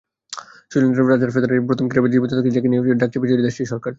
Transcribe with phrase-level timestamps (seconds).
[0.71, 3.89] সুইজারল্যান্ডে রজার ফেদেরারই প্রথম ক্রীড়াবিদ জীবিত থাকতেই যাঁকে নিয়ে ডাকটিকিট ছেপেছে দেশটির সরকার।